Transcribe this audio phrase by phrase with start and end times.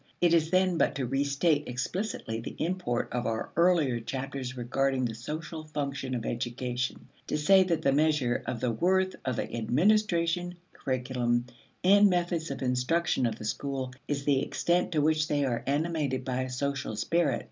[0.19, 5.13] It is then but to restate explicitly the import of our earlier chapters regarding the
[5.13, 10.55] social function of education to say that the measure of the worth of the administration,
[10.73, 11.45] curriculum,
[11.83, 16.25] and methods of instruction of the school is the extent to which they are animated
[16.25, 17.39] by a social spirit.